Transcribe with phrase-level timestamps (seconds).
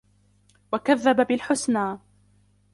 [0.73, 1.99] وَكَذَّبَ بِالْحُسْنَى